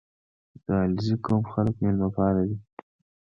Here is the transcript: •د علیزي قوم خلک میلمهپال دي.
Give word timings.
•د 0.65 0.67
علیزي 0.83 1.15
قوم 1.25 1.43
خلک 1.51 1.75
میلمهپال 1.83 2.35
دي. 2.47 2.55